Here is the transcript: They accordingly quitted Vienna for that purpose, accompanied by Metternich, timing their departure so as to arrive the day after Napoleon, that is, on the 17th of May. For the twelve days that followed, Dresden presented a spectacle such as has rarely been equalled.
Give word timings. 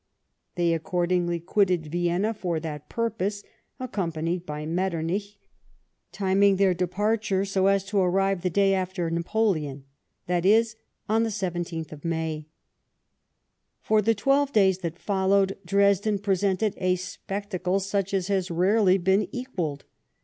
They 0.55 0.73
accordingly 0.73 1.39
quitted 1.39 1.85
Vienna 1.91 2.33
for 2.33 2.59
that 2.59 2.89
purpose, 2.89 3.43
accompanied 3.79 4.47
by 4.47 4.65
Metternich, 4.65 5.37
timing 6.11 6.55
their 6.55 6.73
departure 6.73 7.45
so 7.45 7.67
as 7.67 7.83
to 7.83 7.99
arrive 7.99 8.41
the 8.41 8.49
day 8.49 8.73
after 8.73 9.11
Napoleon, 9.11 9.83
that 10.25 10.43
is, 10.43 10.75
on 11.07 11.21
the 11.21 11.29
17th 11.29 11.91
of 11.91 12.03
May. 12.03 12.47
For 13.79 14.01
the 14.01 14.15
twelve 14.15 14.51
days 14.51 14.79
that 14.79 14.97
followed, 14.97 15.55
Dresden 15.67 16.17
presented 16.17 16.73
a 16.77 16.95
spectacle 16.95 17.79
such 17.79 18.11
as 18.11 18.25
has 18.27 18.49
rarely 18.49 18.97
been 18.97 19.27
equalled. 19.31 19.85